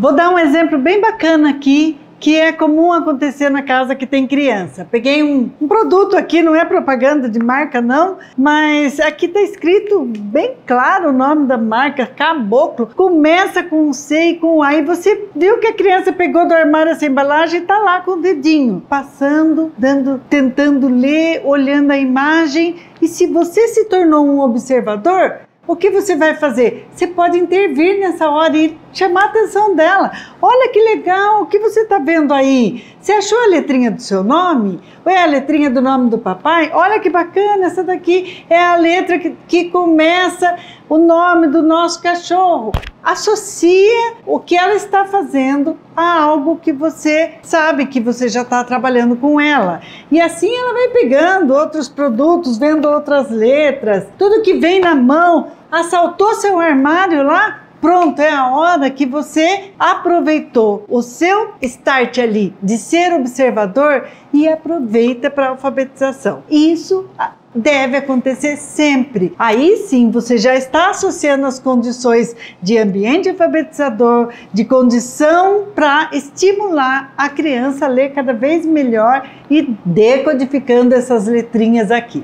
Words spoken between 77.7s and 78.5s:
a ler cada